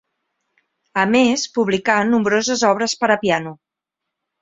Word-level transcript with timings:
A 1.01 1.03
més, 1.17 1.45
publicà 1.59 1.99
nombroses 2.15 2.67
obres 2.73 2.99
per 3.05 3.15
a 3.19 3.23
piano. 3.27 3.59